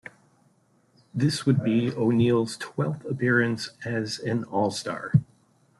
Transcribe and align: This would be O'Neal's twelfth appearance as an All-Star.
This 1.13 1.45
would 1.45 1.63
be 1.63 1.91
O'Neal's 1.93 2.57
twelfth 2.57 3.05
appearance 3.05 3.69
as 3.85 4.17
an 4.17 4.45
All-Star. 4.45 5.13